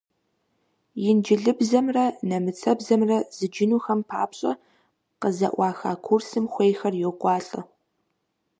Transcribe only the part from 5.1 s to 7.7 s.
къызэӀуаха курсым хуейхэр йокӀуалӀэ.